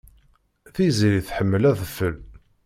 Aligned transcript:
Tiziri 0.73 1.21
tḥemmel 1.27 1.63
adfel. 1.71 2.15